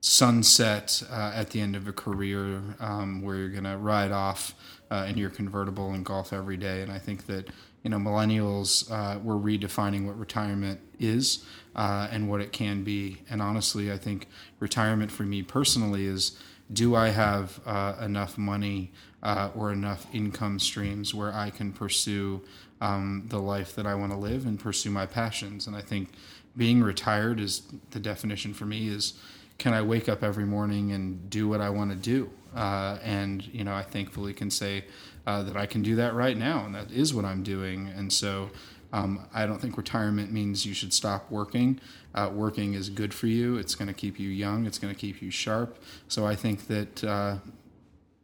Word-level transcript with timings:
sunset 0.00 1.02
uh, 1.10 1.32
at 1.34 1.50
the 1.50 1.60
end 1.60 1.76
of 1.76 1.86
a 1.86 1.92
career 1.92 2.62
um, 2.80 3.22
where 3.22 3.36
you're 3.36 3.48
going 3.48 3.64
to 3.64 3.76
ride 3.76 4.12
off 4.12 4.54
uh, 4.90 5.06
in 5.08 5.16
your 5.16 5.30
convertible 5.30 5.90
and 5.92 6.04
golf 6.04 6.32
every 6.32 6.56
day. 6.56 6.82
And 6.82 6.90
I 6.90 6.98
think 6.98 7.26
that 7.26 7.48
you 7.82 7.90
know 7.90 7.98
millennials 7.98 8.90
uh, 8.90 9.18
we're 9.18 9.34
redefining 9.34 10.06
what 10.06 10.18
retirement 10.18 10.80
is 10.98 11.44
uh, 11.76 12.08
and 12.10 12.28
what 12.28 12.40
it 12.40 12.52
can 12.52 12.82
be. 12.82 13.18
And 13.30 13.40
honestly, 13.40 13.92
I 13.92 13.96
think 13.96 14.26
retirement 14.58 15.10
for 15.10 15.22
me 15.22 15.42
personally 15.42 16.04
is 16.04 16.38
do 16.72 16.94
I 16.94 17.08
have 17.08 17.60
uh, 17.66 17.94
enough 18.00 18.38
money 18.38 18.92
uh, 19.22 19.50
or 19.54 19.72
enough 19.72 20.06
income 20.12 20.58
streams 20.58 21.14
where 21.14 21.32
I 21.32 21.50
can 21.50 21.72
pursue 21.72 22.42
um, 22.80 23.24
the 23.28 23.38
life 23.38 23.74
that 23.74 23.86
I 23.86 23.94
want 23.94 24.12
to 24.12 24.18
live 24.18 24.46
and 24.46 24.58
pursue 24.58 24.90
my 24.90 25.06
passions? 25.06 25.66
And 25.66 25.74
I 25.74 25.80
think 25.80 26.10
being 26.56 26.82
retired 26.82 27.40
is 27.40 27.62
the 27.90 28.00
definition 28.00 28.54
for 28.54 28.66
me 28.66 28.88
is 28.88 29.14
can 29.58 29.74
I 29.74 29.82
wake 29.82 30.08
up 30.08 30.22
every 30.22 30.46
morning 30.46 30.92
and 30.92 31.28
do 31.28 31.46
what 31.46 31.60
I 31.60 31.68
want 31.70 31.90
to 31.90 31.96
do? 31.96 32.30
Uh, 32.54 32.98
and 33.02 33.46
you 33.52 33.62
know, 33.62 33.74
I 33.74 33.82
thankfully 33.82 34.32
can 34.32 34.50
say 34.50 34.84
uh, 35.26 35.42
that 35.42 35.56
I 35.56 35.66
can 35.66 35.82
do 35.82 35.96
that 35.96 36.14
right 36.14 36.36
now, 36.36 36.64
and 36.64 36.74
that 36.74 36.90
is 36.90 37.14
what 37.14 37.24
I'm 37.24 37.42
doing. 37.42 37.88
And 37.88 38.12
so, 38.12 38.50
um, 38.92 39.26
I 39.32 39.46
don't 39.46 39.60
think 39.60 39.76
retirement 39.76 40.32
means 40.32 40.66
you 40.66 40.74
should 40.74 40.92
stop 40.92 41.30
working. 41.30 41.80
Uh, 42.14 42.30
working 42.32 42.74
is 42.74 42.90
good 42.90 43.14
for 43.14 43.28
you. 43.28 43.56
It's 43.56 43.74
going 43.74 43.88
to 43.88 43.94
keep 43.94 44.18
you 44.18 44.28
young. 44.28 44.66
It's 44.66 44.78
going 44.78 44.92
to 44.92 44.98
keep 44.98 45.22
you 45.22 45.30
sharp. 45.30 45.78
So 46.08 46.26
I 46.26 46.34
think 46.34 46.66
that 46.66 47.04
uh, 47.04 47.36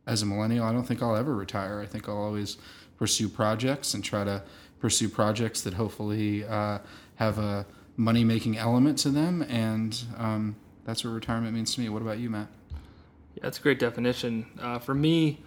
as 0.06 0.22
a 0.22 0.26
millennial, 0.26 0.64
I 0.64 0.72
don't 0.72 0.84
think 0.84 1.02
I'll 1.02 1.16
ever 1.16 1.34
retire. 1.34 1.80
I 1.80 1.86
think 1.86 2.08
I'll 2.08 2.16
always 2.16 2.58
pursue 2.98 3.28
projects 3.28 3.94
and 3.94 4.02
try 4.02 4.24
to 4.24 4.42
pursue 4.80 5.08
projects 5.08 5.62
that 5.62 5.74
hopefully 5.74 6.44
uh, 6.44 6.78
have 7.16 7.38
a 7.38 7.66
money 7.96 8.24
making 8.24 8.58
element 8.58 8.98
to 8.98 9.10
them. 9.10 9.42
And 9.42 9.98
um, 10.18 10.56
that's 10.84 11.04
what 11.04 11.10
retirement 11.10 11.54
means 11.54 11.74
to 11.74 11.80
me. 11.80 11.88
What 11.88 12.02
about 12.02 12.18
you, 12.18 12.30
Matt? 12.30 12.48
Yeah, 13.34 13.42
that's 13.42 13.58
a 13.58 13.62
great 13.62 13.78
definition. 13.78 14.46
Uh, 14.60 14.78
for 14.78 14.94
me, 14.94 15.40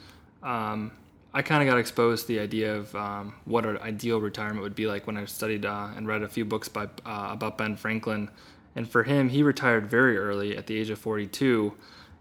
um, 0.43 0.91
I 1.33 1.41
kind 1.43 1.61
of 1.61 1.71
got 1.71 1.77
exposed 1.77 2.25
to 2.25 2.33
the 2.33 2.39
idea 2.39 2.75
of 2.75 2.95
um, 2.95 3.35
what 3.45 3.65
an 3.65 3.77
ideal 3.77 4.19
retirement 4.19 4.63
would 4.63 4.75
be 4.75 4.87
like 4.87 5.05
when 5.05 5.15
I 5.15 5.25
studied 5.25 5.65
uh, 5.65 5.89
and 5.95 6.07
read 6.07 6.23
a 6.23 6.27
few 6.27 6.43
books 6.43 6.67
by 6.67 6.85
uh, 7.05 7.29
about 7.31 7.57
Ben 7.57 7.75
Franklin. 7.75 8.29
And 8.75 8.89
for 8.89 9.03
him, 9.03 9.29
he 9.29 9.43
retired 9.43 9.87
very 9.87 10.17
early 10.17 10.57
at 10.57 10.67
the 10.67 10.77
age 10.77 10.89
of 10.89 10.97
42. 10.97 11.73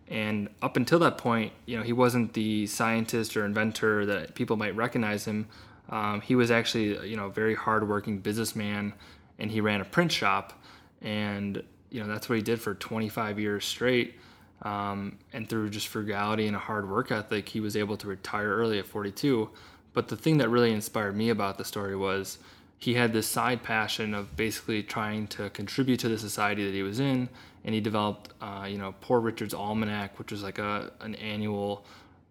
And 0.08 0.48
up 0.62 0.76
until 0.76 0.98
that 1.00 1.18
point, 1.18 1.52
you 1.66 1.76
know, 1.76 1.82
he 1.82 1.92
wasn't 1.92 2.34
the 2.34 2.66
scientist 2.66 3.36
or 3.36 3.44
inventor 3.44 4.04
that 4.06 4.34
people 4.34 4.56
might 4.56 4.74
recognize 4.76 5.26
him. 5.26 5.48
Um, 5.88 6.20
he 6.20 6.34
was 6.34 6.50
actually, 6.50 7.08
you 7.08 7.16
know, 7.16 7.26
a 7.26 7.30
very 7.30 7.54
hardworking 7.54 8.18
businessman, 8.18 8.92
and 9.38 9.50
he 9.50 9.60
ran 9.60 9.80
a 9.80 9.84
print 9.84 10.12
shop. 10.12 10.52
And 11.00 11.62
you 11.90 12.02
know, 12.02 12.06
that's 12.06 12.28
what 12.28 12.36
he 12.36 12.42
did 12.42 12.60
for 12.60 12.74
25 12.74 13.38
years 13.38 13.64
straight. 13.64 14.18
Um, 14.62 15.18
and 15.32 15.48
through 15.48 15.70
just 15.70 15.88
frugality 15.88 16.46
and 16.46 16.56
a 16.56 16.58
hard 16.58 16.90
work 16.90 17.12
ethic, 17.12 17.48
he 17.48 17.60
was 17.60 17.76
able 17.76 17.96
to 17.96 18.08
retire 18.08 18.50
early 18.50 18.78
at 18.78 18.86
42. 18.86 19.50
But 19.92 20.08
the 20.08 20.16
thing 20.16 20.38
that 20.38 20.48
really 20.48 20.72
inspired 20.72 21.16
me 21.16 21.30
about 21.30 21.58
the 21.58 21.64
story 21.64 21.96
was 21.96 22.38
he 22.78 22.94
had 22.94 23.12
this 23.12 23.26
side 23.26 23.62
passion 23.62 24.14
of 24.14 24.36
basically 24.36 24.82
trying 24.82 25.26
to 25.28 25.50
contribute 25.50 25.98
to 26.00 26.08
the 26.08 26.18
society 26.18 26.64
that 26.64 26.74
he 26.74 26.82
was 26.82 27.00
in, 27.00 27.28
and 27.64 27.74
he 27.74 27.80
developed, 27.80 28.32
uh, 28.40 28.66
you 28.68 28.78
know, 28.78 28.94
Poor 29.00 29.20
Richard's 29.20 29.54
Almanac, 29.54 30.18
which 30.18 30.30
was 30.30 30.42
like 30.42 30.58
a 30.58 30.92
an 31.00 31.14
annual 31.16 31.84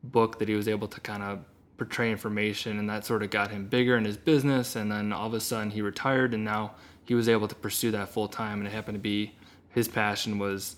book 0.04 0.40
that 0.40 0.48
he 0.48 0.56
was 0.56 0.68
able 0.68 0.88
to 0.88 1.00
kind 1.02 1.24
of 1.24 1.40
portray 1.78 2.12
information, 2.12 2.80
and 2.80 2.90
that 2.90 3.06
sort 3.06 3.24
of 3.24 3.30
got 3.30 3.52
him 3.52 3.68
bigger 3.68 3.98
in 3.98 4.06
his 4.06 4.18
business. 4.18 4.76
And 4.76 4.92
then 4.92 5.12
all 5.12 5.28
of 5.28 5.34
a 5.34 5.40
sudden, 5.40 5.72
he 5.72 5.82
retired, 5.82 6.34
and 6.34 6.44
now 6.44 6.72
he 7.04 7.14
was 7.14 7.28
able 7.30 7.48
to 7.48 7.56
pursue 7.56 7.92
that 7.92 8.10
full 8.10 8.28
time, 8.28 8.60
and 8.60 8.68
it 8.68 8.72
happened 8.72 8.96
to 8.96 9.02
be 9.02 9.34
his 9.70 9.88
passion 9.88 10.40
was 10.40 10.78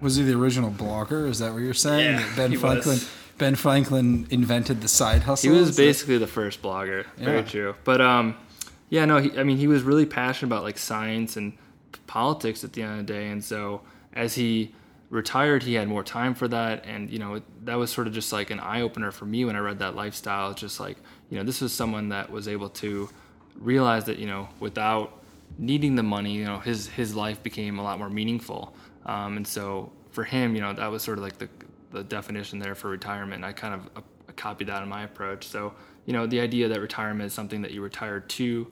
was 0.00 0.16
he 0.16 0.22
the 0.24 0.34
original 0.38 0.70
blogger? 0.70 1.28
Is 1.28 1.38
that 1.40 1.52
what 1.52 1.62
you're 1.62 1.74
saying? 1.74 2.18
Yeah, 2.18 2.32
ben 2.36 2.50
he 2.50 2.56
Franklin. 2.56 2.94
was. 2.94 3.10
Ben 3.38 3.54
Franklin 3.54 4.26
invented 4.30 4.80
the 4.80 4.88
side 4.88 5.22
hustle. 5.22 5.52
He 5.52 5.58
was 5.58 5.70
Is 5.70 5.76
that- 5.76 5.82
basically 5.82 6.18
the 6.18 6.26
first 6.26 6.60
blogger. 6.60 7.04
Very 7.16 7.38
Yeah. 7.38 7.42
true. 7.44 7.74
But 7.84 8.00
um, 8.00 8.34
yeah, 8.90 9.04
no, 9.04 9.18
he, 9.18 9.38
I 9.38 9.44
mean, 9.44 9.58
he 9.58 9.66
was 9.68 9.82
really 9.82 10.06
passionate 10.06 10.48
about 10.52 10.64
like 10.64 10.76
science 10.78 11.36
and 11.36 11.52
politics 12.06 12.64
at 12.64 12.72
the 12.72 12.82
end 12.82 13.00
of 13.00 13.06
the 13.06 13.12
day, 13.12 13.28
and 13.28 13.44
so 13.44 13.82
as 14.12 14.34
he 14.34 14.74
retired, 15.10 15.62
he 15.62 15.74
had 15.74 15.88
more 15.88 16.02
time 16.02 16.34
for 16.34 16.48
that, 16.48 16.84
and 16.86 17.10
you 17.10 17.18
know 17.18 17.40
that 17.64 17.76
was 17.76 17.90
sort 17.90 18.06
of 18.06 18.12
just 18.12 18.32
like 18.32 18.50
an 18.50 18.58
eye 18.60 18.80
opener 18.80 19.10
for 19.12 19.24
me 19.24 19.44
when 19.44 19.56
I 19.56 19.60
read 19.60 19.78
that 19.78 19.94
lifestyle. 19.94 20.52
Just 20.54 20.80
like 20.80 20.96
you 21.30 21.38
know 21.38 21.44
this 21.44 21.60
was 21.60 21.72
someone 21.72 22.08
that 22.08 22.30
was 22.30 22.48
able 22.48 22.68
to 22.70 23.08
realize 23.56 24.04
that 24.06 24.18
you 24.18 24.26
know 24.26 24.48
without 24.60 25.12
needing 25.56 25.94
the 25.94 26.02
money, 26.02 26.32
you 26.32 26.44
know 26.44 26.58
his 26.58 26.88
his 26.88 27.14
life 27.14 27.42
became 27.42 27.78
a 27.78 27.82
lot 27.82 27.98
more 27.98 28.10
meaningful, 28.10 28.74
um, 29.06 29.36
and 29.36 29.46
so 29.46 29.92
for 30.10 30.24
him, 30.24 30.54
you 30.54 30.60
know 30.60 30.72
that 30.72 30.90
was 30.90 31.02
sort 31.02 31.18
of 31.18 31.24
like 31.24 31.38
the 31.38 31.48
the 31.90 32.04
definition 32.04 32.58
there 32.58 32.74
for 32.74 32.88
retirement. 32.88 33.44
I 33.44 33.52
kind 33.52 33.74
of 33.74 33.90
uh, 33.96 34.00
copied 34.36 34.68
that 34.68 34.82
in 34.82 34.88
my 34.88 35.04
approach. 35.04 35.46
So, 35.46 35.74
you 36.06 36.12
know, 36.12 36.26
the 36.26 36.40
idea 36.40 36.68
that 36.68 36.80
retirement 36.80 37.26
is 37.26 37.34
something 37.34 37.62
that 37.62 37.72
you 37.72 37.82
retire 37.82 38.20
to 38.20 38.66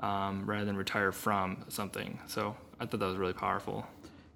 um, 0.00 0.44
rather 0.46 0.64
than 0.64 0.76
retire 0.76 1.12
from 1.12 1.64
something. 1.68 2.18
So 2.26 2.56
I 2.78 2.86
thought 2.86 3.00
that 3.00 3.06
was 3.06 3.16
really 3.16 3.32
powerful. 3.32 3.86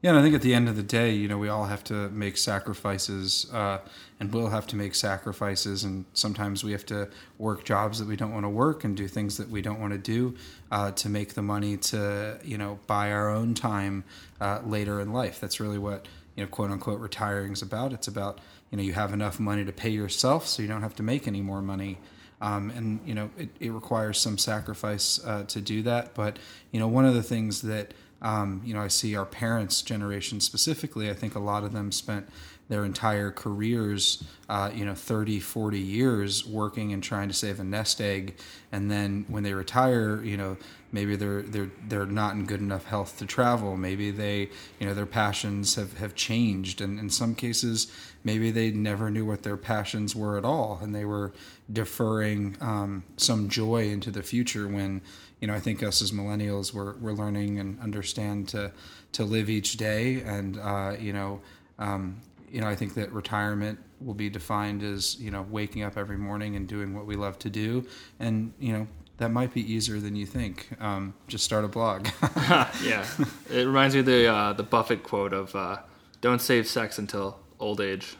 Yeah, 0.04 0.10
and 0.10 0.18
I 0.18 0.22
think 0.22 0.34
at 0.34 0.42
the 0.42 0.52
end 0.52 0.68
of 0.68 0.76
the 0.76 0.82
day, 0.82 1.12
you 1.12 1.28
know, 1.28 1.38
we 1.38 1.48
all 1.48 1.64
have 1.64 1.82
to 1.84 2.10
make 2.10 2.36
sacrifices, 2.36 3.50
uh, 3.54 3.78
and 4.20 4.30
we'll 4.30 4.50
have 4.50 4.66
to 4.66 4.76
make 4.76 4.94
sacrifices, 4.94 5.82
and 5.82 6.04
sometimes 6.12 6.62
we 6.62 6.72
have 6.72 6.84
to 6.86 7.08
work 7.38 7.64
jobs 7.64 8.00
that 8.00 8.06
we 8.06 8.14
don't 8.14 8.30
want 8.30 8.44
to 8.44 8.50
work 8.50 8.84
and 8.84 8.98
do 8.98 9.08
things 9.08 9.38
that 9.38 9.48
we 9.48 9.62
don't 9.62 9.80
want 9.80 9.94
to 9.94 9.98
do 9.98 10.34
uh, 10.70 10.90
to 10.90 11.08
make 11.08 11.32
the 11.32 11.40
money 11.40 11.78
to, 11.78 12.38
you 12.44 12.58
know, 12.58 12.78
buy 12.86 13.12
our 13.12 13.30
own 13.30 13.54
time 13.54 14.04
uh, 14.42 14.60
later 14.66 15.00
in 15.00 15.10
life. 15.10 15.40
That's 15.40 15.58
really 15.58 15.78
what 15.78 16.06
you 16.36 16.44
know, 16.44 16.50
quote 16.50 16.70
unquote, 16.70 17.00
retiring 17.00 17.54
is 17.54 17.62
about. 17.62 17.94
It's 17.94 18.06
about 18.06 18.40
you 18.70 18.76
know 18.76 18.82
you 18.82 18.92
have 18.92 19.14
enough 19.14 19.40
money 19.40 19.64
to 19.64 19.72
pay 19.72 19.88
yourself, 19.88 20.46
so 20.46 20.60
you 20.60 20.68
don't 20.68 20.82
have 20.82 20.96
to 20.96 21.02
make 21.02 21.26
any 21.26 21.40
more 21.40 21.62
money. 21.62 21.96
Um, 22.42 22.68
and 22.76 23.00
you 23.06 23.14
know 23.14 23.30
it, 23.38 23.48
it 23.58 23.70
requires 23.70 24.18
some 24.18 24.36
sacrifice 24.36 25.18
uh, 25.24 25.44
to 25.44 25.62
do 25.62 25.80
that. 25.84 26.14
But 26.14 26.38
you 26.72 26.78
know 26.78 26.88
one 26.88 27.06
of 27.06 27.14
the 27.14 27.22
things 27.22 27.62
that 27.62 27.94
um, 28.24 28.62
you 28.64 28.74
know 28.74 28.80
I 28.80 28.88
see 28.88 29.14
our 29.14 29.26
parents' 29.26 29.82
generation 29.82 30.40
specifically, 30.40 31.08
I 31.10 31.14
think 31.14 31.36
a 31.36 31.40
lot 31.40 31.62
of 31.62 31.72
them 31.72 31.92
spent 31.92 32.28
their 32.68 32.84
entire 32.84 33.30
careers, 33.30 34.24
uh, 34.48 34.70
you 34.74 34.84
know, 34.84 34.94
30, 34.94 35.40
40 35.40 35.78
years 35.78 36.46
working 36.46 36.92
and 36.92 37.02
trying 37.02 37.28
to 37.28 37.34
save 37.34 37.60
a 37.60 37.64
nest 37.64 38.00
egg. 38.00 38.36
And 38.72 38.90
then 38.90 39.26
when 39.28 39.42
they 39.42 39.52
retire, 39.52 40.22
you 40.24 40.36
know, 40.36 40.56
maybe 40.90 41.14
they're, 41.14 41.42
they're, 41.42 41.70
they're 41.88 42.06
not 42.06 42.34
in 42.34 42.46
good 42.46 42.60
enough 42.60 42.86
health 42.86 43.18
to 43.18 43.26
travel. 43.26 43.76
Maybe 43.76 44.10
they, 44.10 44.48
you 44.80 44.86
know, 44.86 44.94
their 44.94 45.06
passions 45.06 45.74
have, 45.74 45.98
have 45.98 46.14
changed. 46.14 46.80
And 46.80 46.98
in 46.98 47.10
some 47.10 47.34
cases, 47.34 47.92
maybe 48.24 48.50
they 48.50 48.70
never 48.70 49.10
knew 49.10 49.24
what 49.24 49.42
their 49.42 49.56
passions 49.56 50.16
were 50.16 50.36
at 50.36 50.44
all. 50.44 50.80
And 50.82 50.94
they 50.94 51.04
were 51.04 51.32
deferring 51.72 52.56
um, 52.60 53.04
some 53.16 53.48
joy 53.48 53.88
into 53.88 54.10
the 54.10 54.22
future 54.22 54.66
when, 54.66 55.02
you 55.40 55.46
know, 55.46 55.54
I 55.54 55.60
think 55.60 55.82
us 55.82 56.02
as 56.02 56.10
millennials, 56.10 56.72
we're, 56.72 56.94
we're 56.96 57.12
learning 57.12 57.60
and 57.60 57.78
understand 57.80 58.48
to, 58.48 58.72
to 59.12 59.24
live 59.24 59.48
each 59.48 59.76
day 59.76 60.22
and, 60.22 60.58
uh, 60.58 60.96
you 60.98 61.12
know, 61.12 61.40
um, 61.78 62.20
you 62.50 62.60
know, 62.60 62.68
I 62.68 62.74
think 62.74 62.94
that 62.94 63.12
retirement 63.12 63.78
will 64.00 64.14
be 64.14 64.30
defined 64.30 64.82
as, 64.82 65.20
you 65.20 65.30
know, 65.30 65.42
waking 65.50 65.82
up 65.82 65.96
every 65.96 66.16
morning 66.16 66.56
and 66.56 66.68
doing 66.68 66.94
what 66.94 67.04
we 67.04 67.16
love 67.16 67.38
to 67.40 67.50
do. 67.50 67.86
And, 68.20 68.52
you 68.58 68.72
know, 68.72 68.86
that 69.18 69.30
might 69.30 69.54
be 69.54 69.72
easier 69.72 70.00
than 70.00 70.16
you 70.16 70.26
think. 70.26 70.68
Um, 70.80 71.14
just 71.28 71.44
start 71.44 71.64
a 71.64 71.68
blog. 71.68 72.08
yeah, 72.82 73.06
it 73.50 73.66
reminds 73.66 73.94
me 73.94 74.00
of 74.00 74.06
the 74.06 74.26
uh, 74.26 74.52
the 74.52 74.62
Buffett 74.62 75.02
quote 75.02 75.32
of 75.32 75.54
uh, 75.54 75.78
"Don't 76.20 76.40
save 76.40 76.66
sex 76.66 76.98
until 76.98 77.38
old 77.60 77.80
age." 77.80 78.16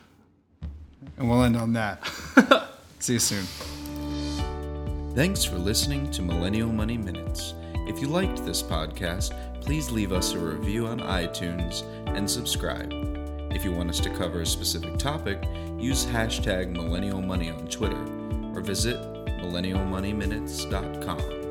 And 1.16 1.28
we'll 1.28 1.42
end 1.42 1.56
on 1.56 1.72
that. 1.74 2.06
See 2.98 3.14
you 3.14 3.18
soon. 3.18 3.44
Thanks 5.14 5.44
for 5.44 5.58
listening 5.58 6.10
to 6.12 6.22
Millennial 6.22 6.70
Money 6.70 6.98
Minutes. 6.98 7.54
If 7.86 8.00
you 8.00 8.08
liked 8.08 8.44
this 8.44 8.62
podcast, 8.62 9.32
please 9.60 9.90
leave 9.90 10.12
us 10.12 10.32
a 10.32 10.38
review 10.38 10.86
on 10.86 11.00
iTunes 11.00 11.82
and 12.16 12.28
subscribe. 12.28 12.90
If 13.52 13.64
you 13.64 13.72
want 13.72 13.90
us 13.90 14.00
to 14.00 14.10
cover 14.10 14.40
a 14.40 14.46
specific 14.46 14.96
topic, 14.98 15.44
use 15.78 16.06
hashtag 16.06 16.70
Millennial 16.70 17.20
Money 17.20 17.50
on 17.50 17.68
Twitter 17.68 18.02
or 18.54 18.60
visit 18.60 18.96
millennialmoneyminutes.com. 19.26 21.43